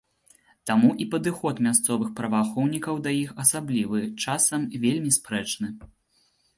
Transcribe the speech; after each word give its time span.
Таму 0.69 0.87
і 1.05 1.05
падыход 1.15 1.55
мясцовых 1.67 2.09
праваахоўнікаў 2.21 2.95
да 3.07 3.11
іх 3.23 3.29
асаблівы, 3.47 4.05
часам, 4.27 4.61
вельмі 4.89 5.11
спрэчны. 5.23 5.67